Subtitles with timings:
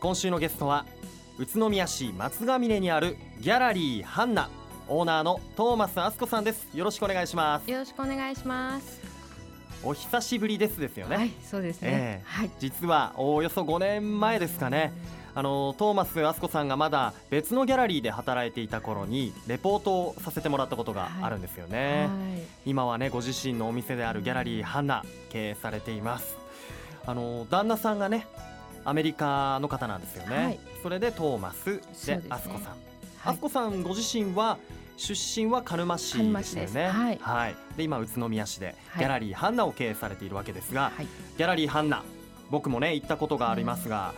[0.00, 0.86] 今週のゲストは
[1.38, 4.48] 宇都宮市松ヶ峰にあるギャラリーハンナ
[4.88, 6.66] オーナーのトーマスあすこさんです。
[6.74, 7.70] よろしくお願いします。
[7.70, 8.98] よろしくお願いします。
[9.84, 12.50] お久しぶりですですよね、はいそうですね、えはい。
[12.58, 14.90] 実はおよそ5年前ですかね。
[15.34, 22.42] あのトーマスあすこさんがまだ別のギャラリーで働いていた頃にレポートをさせてもらったことがあるんですよね、はい。
[22.64, 26.38] 今はねご自身のお店であるギャラリーハンナ経営されています。
[27.04, 28.26] あの旦那さんがね
[28.90, 30.58] アメリカの方なんですよね、はい。
[30.82, 32.16] それでトーマスですね。
[32.18, 32.62] であすこさん。
[32.64, 32.76] はい。
[33.24, 34.58] あすこさんご自身は
[34.96, 36.66] 出身は鹿沼市ですよね。
[37.12, 37.22] です。
[37.22, 37.56] はい。
[37.76, 38.98] で今宇都宮市ではい。
[38.98, 41.06] ギャラリーハンナを経営されているわけですが、はい
[41.38, 42.02] ギャラリーハンナ
[42.50, 44.12] 僕もね行ったことがありますが、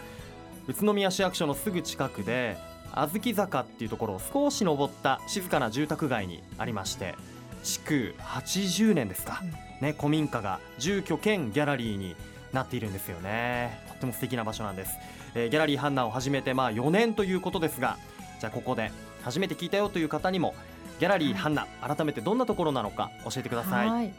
[0.69, 2.57] 宇都宮市役所のすぐ近くで
[2.95, 7.15] 小豆坂っていうところを少し登った静かな住宅街にありまして
[7.63, 9.43] 築80年ですか、
[9.83, 12.17] ね、古民家が住居兼ギャラリーに
[12.53, 13.79] なっているんですよね。
[13.89, 14.97] とっても素敵な場所なんです、
[15.35, 17.97] えーギャラリーハンナを始めてまあ4年ということですが
[18.41, 18.91] じゃあここで
[19.23, 20.55] 初めて聞いたよという方にも
[20.99, 23.89] ギャラリーハンナ改めてどんなところなのか教えてください。
[23.89, 24.13] はい。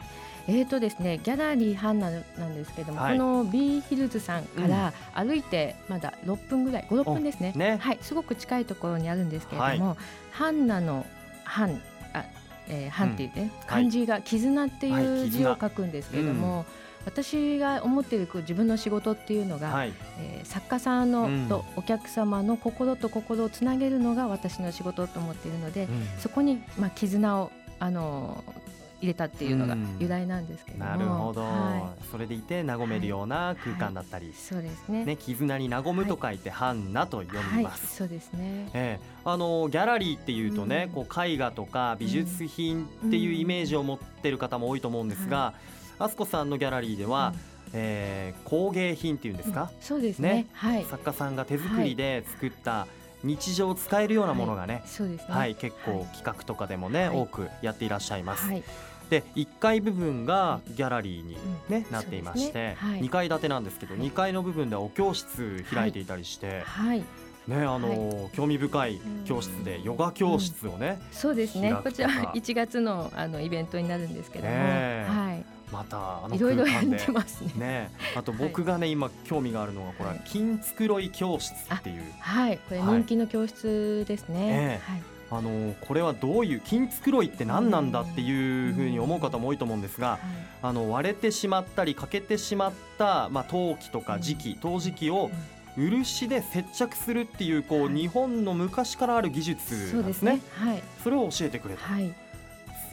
[0.46, 3.18] えーとですね、ギャラリーハンナなんですけども、はい。
[3.18, 7.52] この B ヒルズさんから歩いてまだ6分ぐらい、5、6分ですね。
[7.56, 7.78] ね。
[7.80, 9.96] はい、すごく近いところにあるんですけれども、
[10.32, 11.06] ハンナの
[11.44, 11.80] ハン、
[12.12, 12.24] あ
[12.68, 15.06] えー、ハンっていうね、漢字が絆ってはい。
[15.06, 16.66] う字を書くんですけれども、
[17.04, 19.92] 私が思っているこう自分の仕事っていうのが、はい。
[20.20, 21.48] えー作家さんの、うん。
[21.48, 26.06] とお客様の心と心をつなげるのが私の仕事と思っているので、うん。
[26.18, 29.96] そこに、まあ、絆を、あのー入れたっていうのがうん。
[30.00, 35.04] 由来なんですけれども、なるほど、はそれでいて和めるような空間だったり、い、そうですね。
[35.04, 38.70] ね、絆に和むと書いて、ハンナと読みます、はい、そうですね。
[38.72, 39.06] ええ。
[39.24, 41.04] あのギャラリーっていうとね、うん。
[41.04, 45.54] こう絵画とか美術品っていうイメージを持ってる方も多いと思うんですが、
[45.98, 47.34] あすこさんのギャラリーでは、
[47.72, 49.82] えー工芸品っていうんですか、うん。
[49.82, 50.28] そうですね。
[50.28, 50.46] ね。
[50.52, 50.84] はい。
[50.84, 52.86] 作家さんが手作りで作った
[53.22, 55.34] 日常使えるようなものがね、そうですね。
[55.34, 56.04] はい結構はい。
[56.06, 57.18] 企画とかでもね、はい。
[57.18, 58.46] 多くやっていらっしゃいます。
[58.46, 58.62] はい。
[59.10, 61.36] で1階部分がギャラリーに、
[61.68, 61.92] ねうん。
[61.92, 62.76] なっていまして、ね。
[62.78, 63.00] はい。
[63.00, 64.04] 2階建てなんですけど、はい。
[64.04, 67.04] 2階の部分ではお教室開いていたりして、はい。
[67.46, 71.74] ねあの興味深い教室でヨガ教室をね、そうですね。
[71.82, 75.33] こちらは1月のあのイベントになるんですけども、は
[75.72, 77.52] またあのいいろいろやってますね。
[77.56, 77.90] ね。
[78.14, 80.22] あと僕がね、今興味があるのはこれ、はい。
[80.24, 82.02] 金繕い教室っていう。
[82.20, 82.58] はい。
[82.58, 84.90] これはい人気の教室ですね、え。
[84.90, 85.02] はい。
[85.30, 90.20] あのこれはどういう金繕いって何なんだっていうふうに思う方も多いと思うんですが、はい。
[90.62, 95.30] あの割れてしまったり欠けてしまった、まあ、陶器とか磁器陶磁器を
[95.76, 97.94] 漆で接着するっていうこう、はい。
[97.94, 100.40] 日本の昔からある技術そうんですね。
[100.52, 100.82] はい。
[101.02, 102.14] それを教えてくれた、はい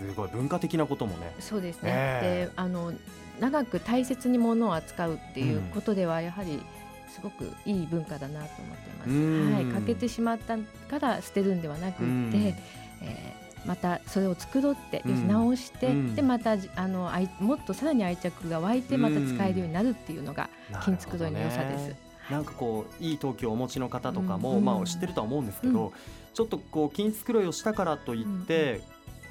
[0.09, 1.34] すごい文化的なこともね。
[1.39, 2.45] そうですね、ええ。
[2.47, 2.94] であの
[3.39, 6.62] 長く大切に物を扱うっていうことではやはり
[7.09, 9.09] すごくいい文化だなと思っています。
[9.09, 9.53] うん。
[9.53, 10.57] はい、欠けてしまった
[10.89, 12.16] から捨てるんではなくって、うん。
[13.01, 16.16] えーまたそれを繕って、直して、うん。
[16.16, 20.50] でまたじあの愛もっとさらに愛着が湧いてまた使えるようになるっていうのが
[20.83, 21.88] 金繕いの良さです。
[21.89, 21.95] ね。
[22.29, 24.66] なんかこういい陶器をお持ちの方とかも、うん。
[24.66, 25.91] まあ、知ってるとは思うんですけど、う
[26.33, 28.81] ちょっとこう金繕いをしたからといって、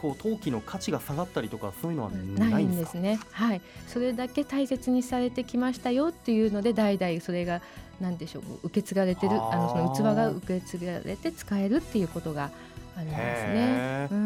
[0.00, 3.20] こう陶器の価値が下がったりとかそういうのはなないいんでかんですすね。
[3.32, 7.60] はい、それだけ大切にされてきましたよっていうので代々それが
[8.00, 12.50] なんでしょう受け継がれてるはああのその器が受け継がれて使えるっていうことが
[12.96, 14.08] あるんですね。
[14.08, 14.16] じゃ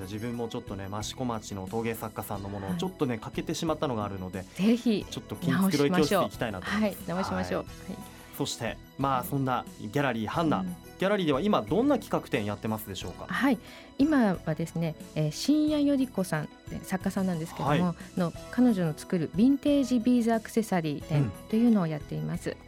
[0.00, 7.10] あ自分もちょっとね益子町の陶芸作家さんのものをはいちょっとね欠けてしまったのがあるのでぜひちょっと金繕い教室行きたいなと思います。
[7.10, 7.62] はい直しましょう。
[7.62, 10.76] はいそしてまあそんなギャラリーハンナ、うん。
[10.98, 13.26] ギャラリーでは今どんな企画展やってますでしょうか？
[13.28, 13.58] はい、
[13.98, 16.48] 今はですね、えー、深夜より子さん
[16.82, 17.80] 作家さんなんですけども、はい。
[18.16, 21.30] の彼女の作るヴィンテージビーズアクセサリーうん。
[21.30, 22.50] 展というのをやっています。
[22.50, 22.58] はい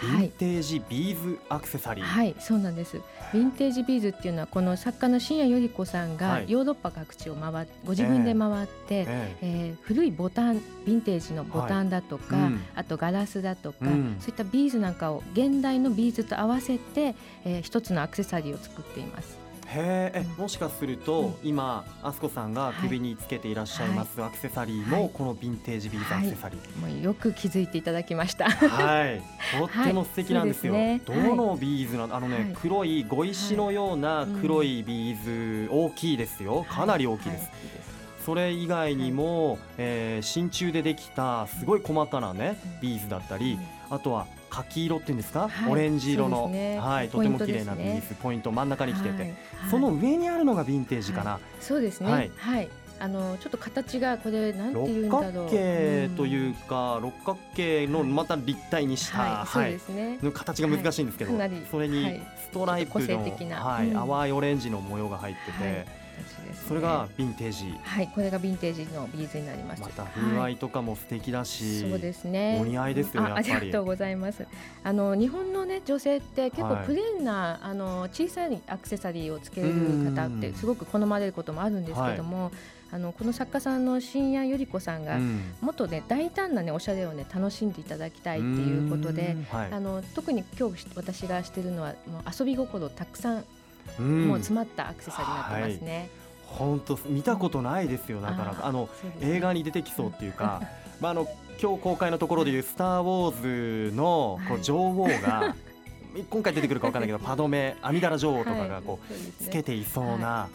[0.00, 2.96] ヴィンテージビーズアクセサリー、はい、そうなんです。
[2.96, 6.16] ヴィンテージビーズっていうのはこの作家の深谷より子さんはい。
[6.16, 9.36] がヨーロッパ各地を回っご自分で回って、ええ。
[9.42, 12.60] えー古いボタンヴィンテージのボタンだとか、はいうん。
[12.74, 14.16] あとガラスだとか、うん。
[14.20, 17.14] そういったビーズなんかを現代のビーズと合わせて、
[17.44, 19.38] えー一つのアクセサリーを作っています。
[19.72, 21.48] へええもしかすると、うん。
[21.48, 25.10] 今あすこさんが首につけていらっしゃいますアクセサリーも、はい。
[25.12, 28.50] このヴィンテージビーズアクセサリー、もうよく気づいていただきました。
[28.50, 29.22] はい、
[29.58, 30.74] とっても素敵なんですよ。
[30.74, 32.56] はいどのビーズなの、あのね、はい。
[32.60, 36.66] 黒い碁石のような黒いビーズ、大きいですよ。
[36.68, 37.44] かなり大きいです。
[37.44, 37.50] は
[38.24, 43.58] それ以外にも、えー真鍮でできたすごい細かなねビーズだったり、
[43.88, 45.72] あとは柿色っていうんですか、はい。
[45.72, 46.78] オレンジ色の、ね。
[46.78, 49.34] はい、とても綺麗なビーズポイント真ん中に来てて、はい。
[49.70, 52.10] その上にあるのがヴィンテージかな、そうですね。
[52.10, 52.64] ははい。
[52.64, 52.68] い。
[53.02, 61.32] あのちょっと形がこれなんていうん六だろう角形というか、六角形のまた立体にした、はい、そうですね、の形が難しいんですけど、
[61.70, 63.24] それにいストライプの、
[63.64, 63.88] はい。
[63.88, 64.08] うん。
[64.08, 66.68] 淡いオレンジの模様が入ってて、はい形ですね。
[66.68, 67.78] それがヴィンテージ。
[67.82, 69.82] はいこれがヴィンテージのビーズになります。
[69.82, 72.58] また風合はいとかも素敵だし、そうですね。
[72.60, 73.52] お似合いですよねあやっぱり。
[73.52, 74.46] ありがとうございます。
[74.84, 76.86] あの日本のね女性って結構はい。
[76.86, 79.68] プレーンな、あの小さいアクセサリーをつける
[80.14, 80.54] 方ってうん。
[80.54, 82.50] すごく好まれることもあるんですけども、
[82.92, 85.54] あのこの作家さんの新谷由里子さんが、うん。
[85.60, 89.36] もっとね大胆なねおしゃれをね楽しんでいただきたいっていうことで。
[89.36, 89.44] うん。
[89.44, 89.72] はい。
[89.72, 93.44] あの特に今日私がしてるのはもう遊び心たくさん、
[93.98, 94.28] うん。
[94.28, 96.08] もう詰まったアクセサリーになってますね。
[96.46, 98.66] 本当見たことないですよなかなか。
[98.66, 98.88] あの
[99.20, 99.34] ね。
[99.36, 100.62] 映画に出てきそうっていうか、
[101.00, 101.26] まああの
[101.62, 104.60] 今日公開のところでいうスターウォーズのこはい。
[104.60, 105.54] う女王が
[106.28, 110.48] 今回出てくるかわかんないけどパドメアミダラ女王とかがこうつけていそうな、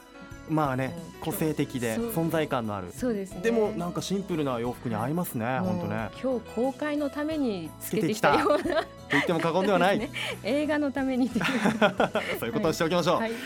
[0.49, 1.15] まあねうん。
[1.21, 2.91] 個性的で存在感のある。
[2.95, 3.41] そうですね。
[3.41, 6.09] でもなんかシンプルな洋服に合いますね、本当ね。
[6.21, 8.83] 今日公開のためにつけてきたような。
[8.83, 10.09] と言っても過言ではない、 ね。
[10.43, 13.17] 映画のためにそういうことをしておきましょう。
[13.17, 13.31] はい。
[13.31, 13.37] ね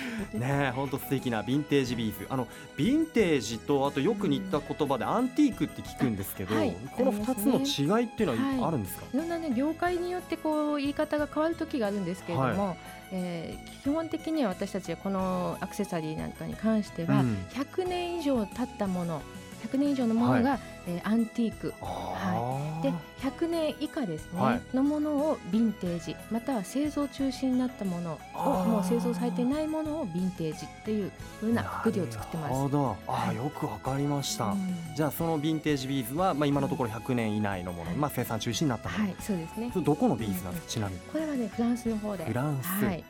[0.41, 2.47] え本当素敵なヴィンテージビーズあの
[2.77, 6.75] ヴィンテージとあとよく似た言葉でアンティークって聞くんですけど、はい。
[6.95, 8.63] この2つの違いっていうのははい。
[8.69, 12.77] あるんですか、いろんなね業界によってこう言い方が変わる時があるんですけれども、
[13.11, 17.37] えー基本的には私たちはこのアクセサリーなんかに関しては、うん。
[17.53, 19.21] 100年以上経ったもの
[19.67, 21.73] 100年以上のものが、えーアンティーク。
[21.81, 22.81] あー。
[22.81, 22.91] で
[23.21, 24.61] 100年以下ですね、はい。
[24.73, 26.15] のものをヴィンテージ。
[26.31, 32.51] または製造中止になったものをもう製造されていないものをヴィンテージっていうふうなくくりを作ってます。
[32.51, 34.75] なるほどあよくわかりました、うん。
[34.95, 39.71] じゃあそのヴィンテージビーズは、まあ、今のところ100年以内のもの、はいまあ、生産中止になったもの、はい、そうですね。
[39.75, 40.71] どこのビーズなんですか？
[40.71, 40.99] ちなみに。
[41.11, 42.25] これはねフランスの方で。
[42.25, 42.67] フランス。
[42.67, 42.95] はい。
[42.95, 43.03] へ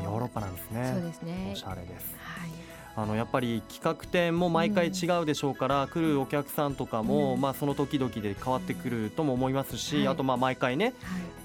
[0.00, 0.90] えヨーロッパなんですね。
[0.92, 1.50] そうですね。
[1.52, 1.64] おし。
[1.64, 2.16] ゃれです。
[2.18, 2.50] はい。
[2.96, 7.40] あのやっぱり企画展も毎回違うでしょうから、来るお客さんとかも、うん。
[7.40, 10.08] まあ、その時々で変わってくるとも思いますし、はい。
[10.08, 10.94] あとまあ毎回ねはい。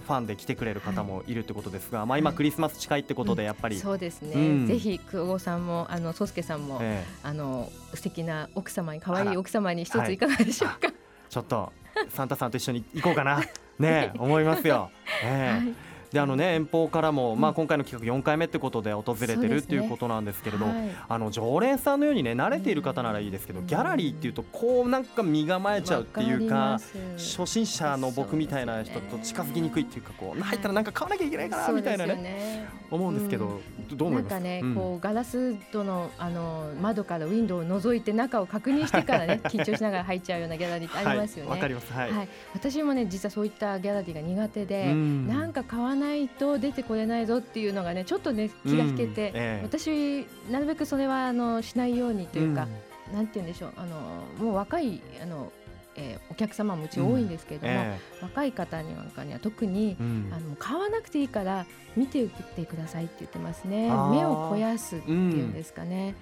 [0.07, 4.34] ファンで来てくれる方もいるってことですが、まあ、今はいクリスマス近いってことでやっぱり、そうですね。
[4.34, 4.68] うん。
[4.68, 10.07] ぜひ久保さんもあの宗介さんも、えあの素敵な奥様に可愛い奥様に一はい。
[10.07, 10.78] ついかがでしょうか。
[10.84, 10.94] え
[11.30, 11.72] ちょっと
[12.10, 13.40] サンタさんと一緒に行こうかな。
[13.80, 14.92] ねえ思いますよ。
[15.24, 15.66] ええ。
[15.66, 17.56] はいであのね遠方からも、まあ、うん。
[17.56, 20.75] 今回の企画4回目ってことで訪れてるっていうことなんですけれど、はい。
[21.07, 23.67] あの常連さんのようにね慣れている方ならいいですけど、うん。
[23.67, 26.79] ギャラリーっていうとこうなんか身構えちゃうっていうか
[27.17, 34.33] 初心者の僕みたいな人と近づきにくいっていうかこう入ったらなんか買わなきゃいけないかなみたいなね思うんですけど、どどう思います？
[34.33, 34.75] なんかね、うん。
[34.75, 41.51] こうガラス戸のあの窓からウィンドウを覗いて中を確認してからね 緊張しながら入っちゃうようなギャラリーってありますよね。
[41.51, 41.94] はい、わかります。
[41.94, 45.27] はい、はい、私もね実はそういったギャラリーが苦手で、うん。
[45.27, 49.62] なんか買わないと出てこれないぞっていうのがねちょっとね気が引けて、うんええ。
[49.63, 52.68] 私なるべくそれはあのしないようにというか、
[53.13, 53.96] なんて言うんでしょうあの
[54.44, 55.51] もう若いあの、
[55.96, 60.30] えーお客様もうち多いんですけれども、え若い方になんかには特にえうん。
[60.34, 61.66] あの買わなくていいから
[61.98, 63.90] 見ていてくださいって言ってますね。
[63.90, 66.16] 目を肥やすっていうんですかね、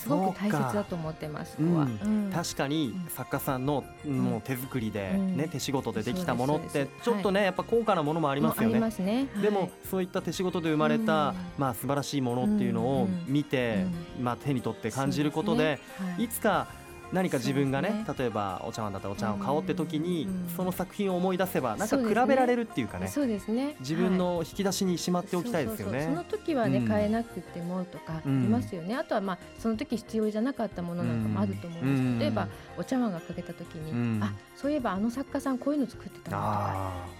[0.00, 1.76] すごく大切だと思ってますうん。
[1.76, 2.30] うん。
[2.32, 3.10] 確かにうん。
[3.10, 5.36] 作家さんのもう手作りで、うん。
[5.36, 8.66] ね手仕事でできたものってちょっとね、やっぱ高価なものもありますよね。
[8.66, 8.80] もうあり。
[8.80, 9.42] ますね、はい。
[9.42, 11.36] でもそういった手仕事で生まれた、うん。
[11.58, 13.84] まあ素晴らしいものっていうのを見て、
[14.20, 15.78] まあ手に取って感じることで
[16.18, 16.68] いつか
[17.12, 23.08] 何か自分がねそう例えばお茶碗だったらお茶碗を買おうって時に、うんその作品を思い出せばなんか比べられるっていうかね。
[23.08, 23.76] そうですね。
[23.80, 25.92] 自分の引き出しにしまはっておきたいですよね。
[25.92, 26.24] そうそうそう。
[26.26, 26.88] その時はね、うん。
[26.88, 28.50] 買えなくてもとかいうん。
[28.50, 32.18] ますよね、あとはまあその時必要じゃなかったものなんかもあると思うんです、うん。
[32.18, 34.20] 例えばお茶碗がかけた時に、うん。
[34.22, 36.50] あそういえばあの作家さんこういうの作ってたなとか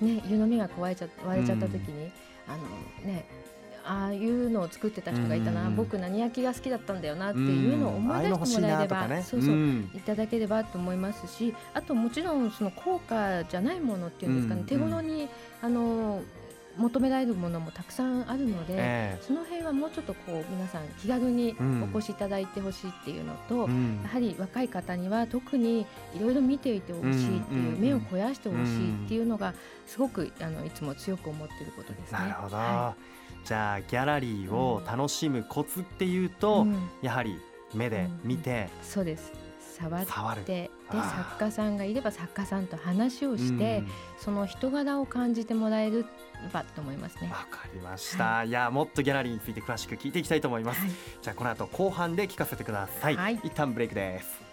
[0.01, 2.11] あね湯飲みが壊れちゃ割れちゃった時に、
[2.49, 2.63] あの
[3.07, 3.27] ね
[3.85, 9.91] ああいうのを作ってた人がいたな、うん僕何焼きが好きだったんだよなーっていうのを思い出してもらえれば、そうそう、ん。
[9.95, 15.29] いただければと思いますしあともちろんその高価じゃないものっていうんですかね、うん手頃に
[15.63, 16.23] あの
[16.77, 24.01] 求められるものもたくさんあるので、えその辺はもうちょっとこう皆さん気軽にうんお越しいただいてほしいっていうのと、えうん。
[24.03, 25.81] やはり若い方には特に
[26.15, 29.53] いろいろ見ていてほしいっていう、目を肥やしてほしいっていうのが
[29.87, 32.19] すごくあのいつも強く思っていることですね。
[32.19, 32.95] なるほど、は
[33.45, 36.91] じゃあギャラリーを楽しむコツっていうと、うん。
[37.03, 37.39] やはり
[37.75, 39.33] 目で見て、そうです。
[39.81, 40.05] 触っ
[40.45, 43.89] てで作家さんがいれば作家さんと話をして、うん。
[44.19, 46.05] その人柄を感じてもらえれ
[46.53, 47.31] ばと思いますね。
[47.31, 50.91] わかりました、い、やもっとギャラリーについて詳しく聞いていきたいと思います、はい。
[51.23, 53.41] じゃあこの後後半で聞かせてください、はい。
[53.43, 54.51] 一旦ブレイクです。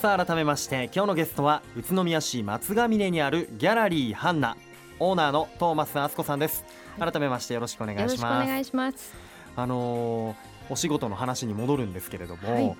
[0.00, 4.56] さあ改めまして今日のゲストは宇都宮市松ヶ峰にあるギャラリーハンナ
[5.00, 6.64] オーナーのトーマス敦子さんです、
[6.98, 7.12] はい。
[7.12, 9.14] 改めましてよろしくお願いよろしくおします願いします。
[9.56, 12.76] あのーお仕事の話に戻るんですけれども、はい。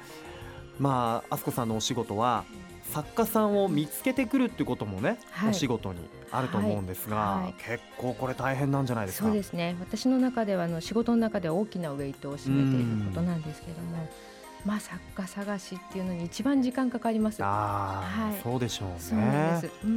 [0.79, 2.45] まああすこさんのお仕事は
[2.91, 5.51] 作家さんを見つけてくるってこともね、はい。
[5.51, 7.43] お仕事にあると思うんですが、はい。
[7.45, 7.55] はい。
[7.55, 9.25] 結構これ大変なんじゃないですか？
[9.25, 9.75] そうですね。
[9.81, 14.07] 私の中ではあの仕事の中では大きなウェイトを占めていることなんですけども、
[14.65, 17.43] まあ作家探しっていうのに一番時間かかります。
[17.43, 19.71] ああ、はいそうでしょうねそう。
[19.85, 19.95] うんう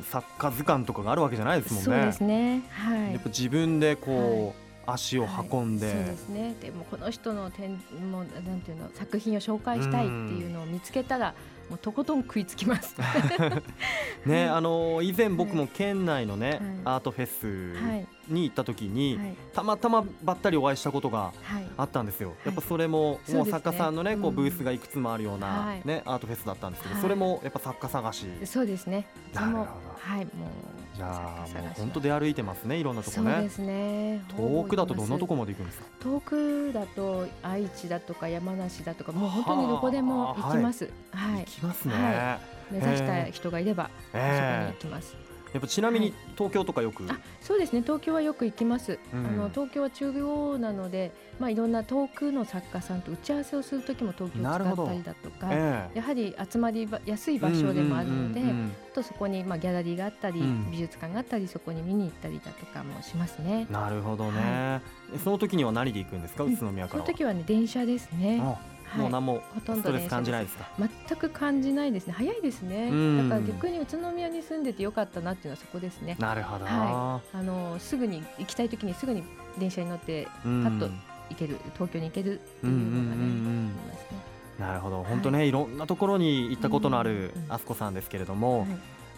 [0.00, 2.62] ん、作家図鑑とかがあるわけじゃないですもんねそうですね。
[2.70, 3.12] はい。
[3.12, 6.54] やっぱ自分でこう、足を運んで、はいそうですね。
[6.60, 7.72] でもこの人の点
[8.10, 11.34] もうなんていうの作品を紹介したいっていうのを見つけたら
[11.68, 12.96] もうとことん食いつきます。
[14.26, 21.66] ね、は いあの以前僕も県内のね、はいアートフェスはいに行った時に、はいたまたまばったりお会いしたことがはい。
[21.76, 22.32] あったんですよ。
[22.44, 28.26] やっぱそれも、もう作家さんのね、こううんブースがいくつもあるような、はいねアートフェスだったんですけど、はいそれもやっぱ作家探し。
[28.44, 29.06] そうですね。
[29.34, 29.66] なるほども
[29.98, 33.32] はいもうじゃあもう本当出歩いてますねいろんなとこね。
[33.32, 34.22] そうですね。
[34.36, 35.84] 遠くだとどんなとこもまで行くんですか？
[36.00, 40.90] 遠くだと愛知だとか山梨だとかもう本当にどこでも行きます。
[41.12, 41.44] はい行。
[41.46, 41.94] きますね。
[41.94, 42.38] は
[42.70, 45.14] 目指した人がいればそこにえ行きます。
[45.18, 47.04] えやっぱちなみにはい東京とかよく？
[47.08, 47.82] あ、そうですね。
[47.82, 48.98] 東京はよく行きます。
[49.12, 63.66] うんあの東京は中央なので、まあいろんな遠くの作家さんと打ち合わせをする時も東京を使ったりだとか、ええやはり集まりばやすい場所でもあるので、うんうんうんうんあとそこにまあギャラリーがあったり、うん美術館があったり、そこに見に行ったりだとかもしますね。
[63.70, 64.80] なるほどね、は
[65.14, 66.44] えその時には何で行くんですか？
[66.44, 67.08] 宇都宮そからは。
[67.08, 68.40] の時はね電車ですね。
[68.42, 68.58] あ
[68.96, 70.68] もう何もほとんどストレス感じないですか？
[71.08, 72.12] 全く感じないですね。
[72.12, 72.88] 早いですね。
[72.90, 73.28] うん。
[73.28, 76.16] だから逆に宇都宮に住んでてよかったなっていうのはそこですね。
[76.18, 76.64] なるほど。
[76.64, 79.22] はあのすぐに行きたい時にすぐに
[79.58, 80.64] 電車に乗ってうん。
[80.64, 80.88] パッと
[81.30, 83.70] 行ける、東京に行けるっていうのがね。
[84.58, 85.02] なるほど。
[85.02, 88.68] 本当ね、い、ろんなところに行ったことのあるあすこさんですけれども、はい。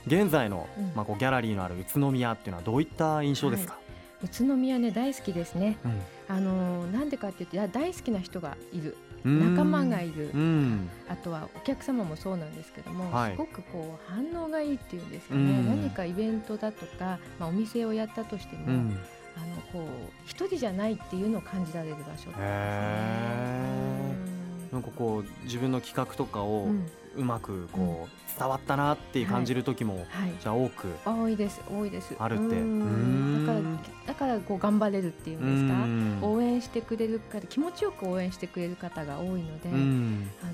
[0.06, 0.92] 現在の、うん。
[0.94, 3.76] まあ、こうギャラリーのある宇都宮っていうのはどういった印象ですか、
[4.22, 5.76] 宇都宮ね大好きですね。
[5.84, 6.00] うん。
[6.36, 10.88] あのなんでかっていうといや大好きな人がいる、うん仲間がいる、うん。
[11.08, 13.32] あとはお客様もそうなんですけども、はい。
[13.32, 15.66] すごくこう反応がいいっていうんですかね、うん。
[15.68, 18.98] 何かイベントだとか、まあ、お店をやったとしても、うん。
[19.36, 22.34] あのこう一人じゃないっていうのを感じられる場所ですね。
[22.38, 24.14] へ
[24.72, 30.32] なんかこう自分の企画とかうをんうんうまくこう伝わったなっていう感じる時も、はい。
[30.40, 31.60] じゃあ多く多いです。
[31.70, 32.14] 多いです。
[32.18, 32.56] あるって。
[32.56, 32.82] うん。
[32.82, 33.46] うん。
[33.46, 36.34] だからだからこう頑張れるっていうんですか、ん。
[36.34, 40.30] 応援してくれる方気持ちよく応援してくれる方が多いので、うん。
[40.42, 40.52] あの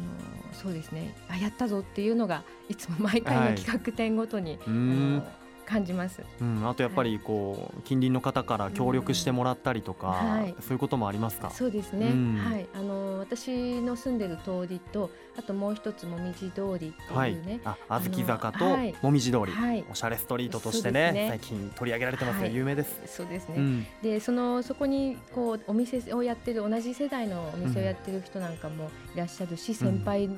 [0.52, 1.14] そうですね。
[1.29, 3.50] あやったぞっていうのがいつも毎回はい。
[3.52, 5.17] の企画展ごとに、うあん。
[5.17, 5.26] の
[5.64, 6.21] 感じます。
[6.40, 10.55] うん、あとやっぱりこう近隣の方から協力してもらったりとか、はい。
[10.61, 11.49] そういうこともありますか？
[11.50, 12.37] そうですね、うん。
[12.37, 12.67] はい。
[12.75, 13.00] あの
[13.37, 18.95] 私の住んでる通りとあともう一つもみじ通りってはいいうね、、あ、小豆坂とはい。
[19.01, 19.85] もみじ通り、はい。
[19.91, 21.27] おしゃれストリートとしてねね。
[21.29, 22.55] 最近取り上げられてますね、はい。
[22.55, 23.01] 有名です。
[23.07, 30.29] そうですね、うん、でそのそこにこうお店をやってる同じ世代のお店をやってる人なんかもいらっしゃるし、先輩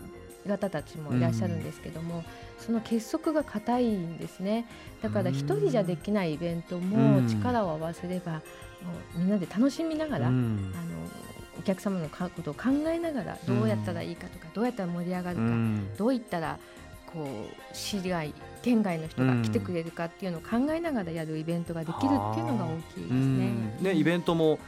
[0.46, 2.24] 方たちもいらっしゃるんですけども、
[2.58, 4.66] その結束が固いんですね。
[5.00, 6.82] だから一人じゃできないイベントうん。
[6.82, 8.38] も力を合わせれば、も
[9.16, 10.72] うみんなで楽しみながら、うん。
[10.74, 10.92] あの
[11.58, 16.58] お客様のかことを考えながらどうやったらいいかとか、どうやったら盛り上がるか、うんどういったら
[17.12, 18.32] こう市外
[18.62, 23.82] 県外の人が来てくれるかっていうのを考えながらやるイベントができるっていうのが大きいですうねん。
[23.82, 24.58] ねイベントも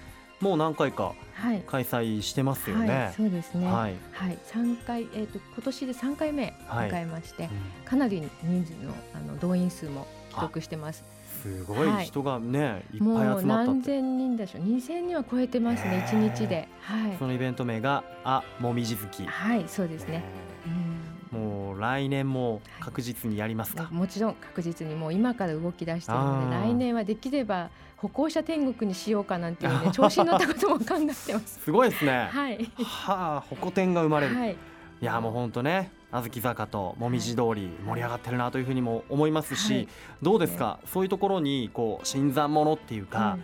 [0.40, 3.66] もう何回かはい開催してますよはいね。、そうですね。
[3.66, 3.94] はい。
[4.12, 7.50] はい、三回、えっ、と、今年で三回目はい迎えまして、うん
[7.84, 11.13] かなり人数の、あの動員数も記録してます。
[11.44, 13.72] すごいはい人がね、いっぱもいう集まった。
[13.72, 16.68] 何千人でしょう、二千人は超えてますね、一日で。
[16.80, 17.26] はいそ。
[17.26, 19.26] のイベント名があもみじ月。
[19.26, 20.24] はい、そうですね。
[20.66, 20.94] うん
[21.34, 23.88] もう来年も確実にやりますか。
[23.90, 31.60] もちろん確実にもう今から動き出しているので来年はできれば歩行者天国にしようかなんていうね 調子に乗ったことも考えてます。
[31.60, 32.28] すごいですね。
[32.30, 32.70] はい。
[32.76, 34.36] はあ、ホコ天が生まれる。
[34.36, 34.52] はい。
[34.52, 34.56] い
[35.04, 39.88] やもう本当ね小豆坂ともみじ通り盛り上がってるなというふうにも思いますし、はい。
[40.23, 43.37] どうですか、そういうところにこう新参者っていうか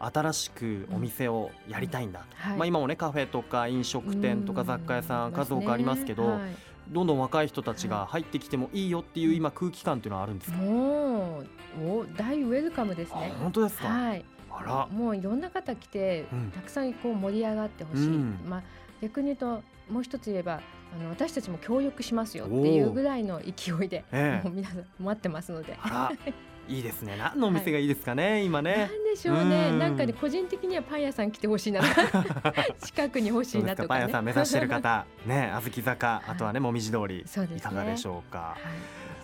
[0.00, 2.56] うん、新しくお店をやりたいんだ、はい。
[2.56, 6.56] まあ、今もねカフェとか飲食店とか雑貨屋さん数多くありますけど、はい。
[6.90, 11.46] どんどん若い人たちが入ってきてもいいよっていう今空気感っていうのはあるんですか、もう
[12.00, 13.32] お大ウェルカムですね。
[13.36, 13.42] あ。
[13.42, 14.24] 本当ですか、はい。
[14.50, 14.86] あら。
[14.90, 16.50] もういろんな方来て、うん。
[16.50, 18.06] たくさんこう盛り上がってほしい。
[18.06, 18.38] うん。
[18.48, 18.62] まあ
[19.00, 20.60] 逆に言うともう一つ言えば
[20.94, 25.76] あの私たちも協力しますよっていうぐらいの勢いで、ええもう皆さん待ってますので。
[26.68, 29.68] いいですね何のお店がいいですかね、今なねんでしょうね。
[29.70, 31.80] うんなんかね個人的にはパン屋さん来てほしいな。
[32.82, 33.88] 近くに欲しいなとかね。
[33.88, 37.24] パン屋さん目指してる方ね小豆坂あとはねもみじ通り
[37.56, 38.56] いかがでしょうかは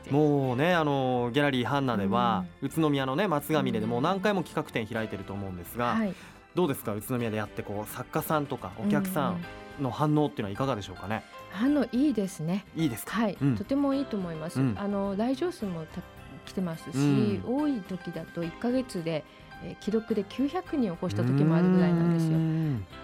[0.09, 0.13] い。
[0.13, 6.15] もうねあのギャラリーハンナでは、宇都宮のね松ヶ峰でもう何回も企画展開いてると思うんですが、はい。
[6.55, 6.95] どうですか？
[6.95, 9.45] 宇都宮でやってこう作家さんとかお客さん
[9.83, 12.67] の反応っていうのはいかがでしょうかね、反応いいですね。
[12.77, 13.13] いいですか？
[13.13, 13.57] はい、うん。
[13.57, 14.75] とてもいいと思います、うん。
[14.79, 16.03] あの来場数もた
[16.45, 17.43] 来てますし、うん。
[17.47, 19.25] 多い時だと1ヶ月で、
[19.65, 22.33] えー記録で900人を超した時もあるぐらいなんですよ。
[22.33, 22.39] よ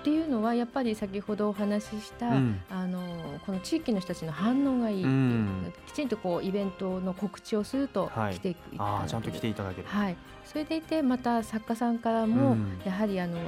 [0.01, 2.61] っていうのはやっぱり先ほどお話しした、うん。
[2.71, 3.01] あの
[3.45, 5.73] この地域の人たちの反応がいいう、うん。
[5.87, 8.35] きちんとこうイベントの告知をするとはい。
[8.35, 12.81] 来ていただける、ああちゃんと来ていただける、はい、それでいてまた作家さんからも、うん。
[12.85, 13.39] やはりあの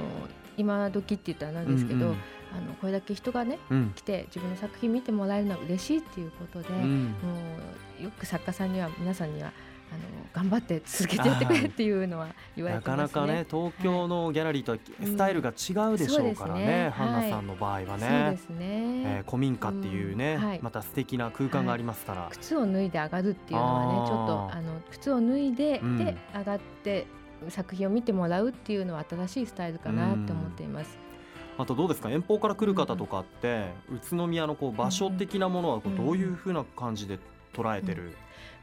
[0.57, 2.15] 今時って言ったらなんですけど、うん。
[2.53, 3.93] あのこれだけ人がねうん。
[3.95, 7.05] 来て自分の作品見てもらえるのは嬉しいっていうことで、うん。
[7.05, 7.13] も
[7.99, 9.51] うよく作家さんには皆さんには
[9.91, 9.99] あの
[10.31, 13.13] 頑張って続けてやってくれっていうのは言われなてますね。
[13.13, 15.51] かなかね東京のギャラリーとはスタイルが違
[15.93, 16.63] うでしょうからね,、うん。
[16.63, 16.89] そうですね。
[16.89, 18.65] ハンナさんの場合はね、そうですね、
[19.17, 20.45] えー古民家っていうね、うん。
[20.45, 20.59] はい。
[20.61, 25.97] また素敵な空間がありますから、靴を脱いで上がるっていうのはねちょっとあの靴を脱いで、うん。
[25.97, 27.07] で上がって
[27.49, 30.97] 作品を見てもらうっていうのは新しいスタイルかなって思っています。
[31.57, 32.09] あとどうですか？
[32.09, 35.97] 遠方から来る方とかって、宇都宮のこう場所的なものはこううん。
[35.97, 37.19] どういうふうな感じで
[37.53, 38.15] 捉えてる、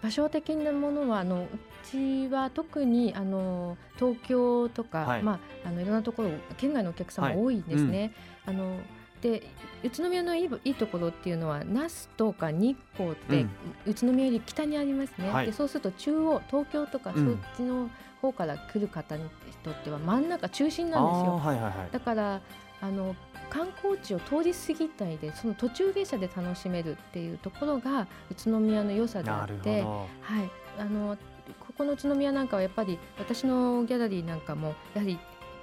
[0.02, 1.48] 場所的なものはあのう
[1.84, 5.22] ちは特にあの東京とか、はい。
[5.22, 8.12] まああのいろんなところ県外のお客様多いんですね。
[8.46, 8.78] あの
[9.20, 9.42] で
[9.82, 13.46] 宇都宮のいいいいところっていうのは那須とか日光って、
[13.86, 15.46] 宇都宮より北にありますね、はい。
[15.46, 17.26] でそうすると中央東京とかうん。
[17.26, 17.90] そっちの
[18.22, 19.24] 方から来る方に
[19.62, 21.38] とっては真ん中中心なんですよ。
[21.38, 21.88] はいはいはい。
[21.90, 22.40] だから
[22.80, 23.16] あの
[23.50, 30.08] 観光地を通り過ぎないでその途中下車で楽しめるっていうところが宇都宮の良さであって、ど。
[30.20, 31.16] はい、あの
[31.60, 35.18] ここの宇都宮なんかはやっぱり私のギャラリーなんかもやはり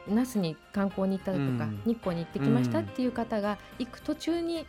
[0.07, 1.81] 那須に観光に行ったりとか、うん。
[1.85, 4.65] 日光に行ってきましたっていう方が行く途中に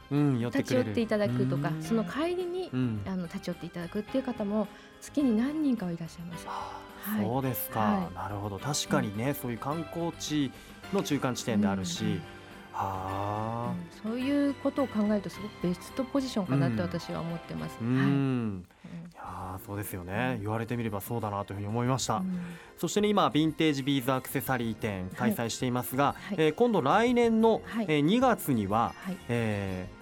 [0.47, 1.83] 立ち寄っていただくとかうん。
[1.83, 3.03] その帰りにうん。
[3.07, 4.67] あの立ち寄っていただくっていう方も
[5.01, 6.47] 月に何人かはいらっしゃいます。
[6.49, 7.25] あはい。
[7.25, 8.15] そうですか、はい。
[8.15, 8.59] なるほど。
[8.59, 10.51] 確かにね、そういう観光地
[10.93, 12.21] の中間地点であるし、
[14.03, 16.83] そういうことを考えるとすごくベストポジションかなってうん。
[16.83, 17.77] 私は思ってます。
[17.81, 18.07] うん、はい。
[18.07, 18.67] うん
[19.13, 20.39] いやーそうですよね。
[20.41, 22.41] 言われてみればそうだなというふうに思いました、うん。
[22.79, 26.37] そしてね今ヴィンテージビーズアクセサリー展開催していますが、はい。
[26.39, 27.87] えー今度来年の、はい。
[27.89, 29.17] えー2月には、はい。
[29.29, 29.97] えー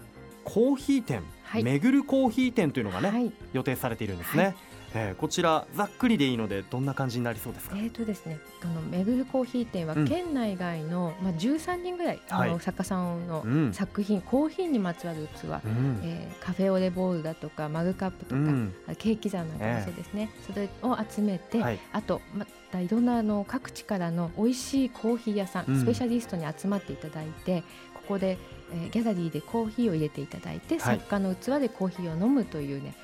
[0.45, 1.25] コーヒー店、はい
[1.63, 3.33] めぐるコーヒー店というのがね、はい。
[3.53, 4.55] 予定されているんですね、はい。
[4.97, 10.07] えーこちらざっくりでいいのでどんな感じになりそうですか、えーとですね、このめぐるコーヒー店はうん。
[10.07, 12.61] 県内外の、まあ13人ぐらい、あのはい。
[12.61, 13.73] 作家さんのうん。
[13.73, 16.01] 作品、コーヒーにまつわる器、うん。
[16.05, 18.75] えーカフェオレボールだとかマグカップとか、うん。
[18.89, 21.79] あケーキ山なんかもそうですね、それを集めて、はい。
[21.93, 25.81] あとまたいろんなあの各地からの美味しいコーヒー屋さん、うん。
[25.81, 27.65] スペシャリストに集まっていただいて
[27.95, 28.39] ここで、
[28.75, 30.97] えーギャラリーでコーヒーを入れていただいて、はい。
[30.99, 32.95] 作家の器でコーヒーを飲むというね、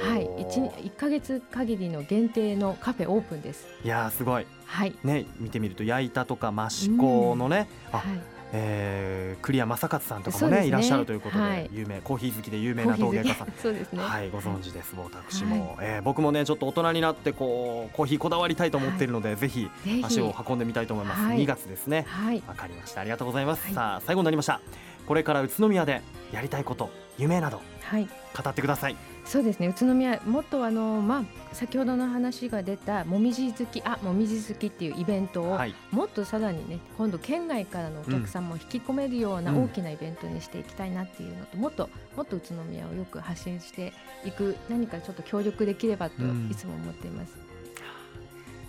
[0.00, 3.66] はい 1, 1ヶ月限りの限定のカフェオープンです。
[3.84, 4.46] いやーすごい。
[4.66, 4.94] はい。
[5.04, 8.20] ね見てみると焼いたとか益子のね、あはい。
[8.54, 10.66] えー、栗山正勝さんとかもねね。
[10.66, 11.70] いらっしゃるということで、はい。
[11.72, 13.52] 有名コーヒー好きで有名な陶芸家さん。
[13.56, 14.02] そうですね。
[14.02, 20.02] はいご存知です私も、えー僕もねちょっと大人になってこうコーヒーこだわりたいと思っているので、ぜひぜひ。
[20.04, 21.38] 足を運んでみたいと思います、はい。
[21.38, 22.04] 2月ですね。
[22.08, 22.42] はい。
[22.46, 23.00] わかりました。
[23.00, 23.74] ありがとうございます、はい。
[23.74, 24.60] さあ最後になりました
[25.06, 28.08] これから宇都宮でやりたいこと夢などはい。
[28.42, 28.96] 語ってください。
[29.24, 29.68] そうですね。
[29.68, 35.74] 宇都宮もっとあのまあ先ほどの話が出たもみじ好きあもみじ好きっていうイベントを、はい。
[35.90, 39.64] もっとさらにね今度県外からのお客さんも引き込めるようなうん。
[39.64, 43.92] 大きなイベントにしていきたいなっていうのと、もっともっと宇都宮をよく発信して
[44.24, 46.48] いく何かちょっと協力できればとうん。
[46.50, 47.36] いつも思っています。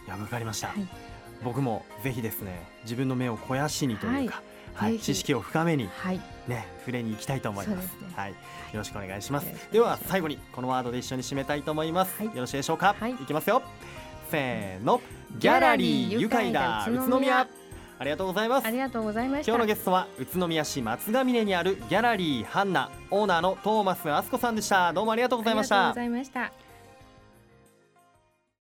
[0.05, 0.87] いやわかりました、はい。
[1.43, 4.43] 僕もぜひですね自分の目を肥やしにというか、はい
[4.79, 4.99] ぜひ。
[4.99, 6.21] 知識を深めにはい。
[6.47, 7.85] ね触れに行きたいと思います。
[7.85, 7.91] ね。
[8.15, 8.31] はい。
[8.31, 8.35] よ
[8.73, 9.47] ろしくお願いします。
[9.71, 12.25] では最後にこのワードで一緒に締めたいと思います、はい。
[12.27, 13.61] よろしいでしょうか、はいいきますよ
[14.29, 14.99] せーの
[15.37, 17.47] ギャラリー愉快だ宇都宮。
[17.99, 18.67] ありがとうございます。
[18.67, 19.51] ありがとうございました。
[19.51, 24.91] 今日のゲストは宇都宮市松ヶ峰にあるギャラリーハンナオーナーのトーマスあすこさんでした。
[24.91, 25.75] どうもありがとうございました。
[25.75, 26.62] ありがとうございました。